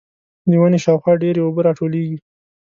د 0.49 0.51
ونې 0.61 0.79
شاوخوا 0.83 1.13
ډېرې 1.23 1.39
اوبه 1.43 1.61
راټولېږي. 1.67 2.17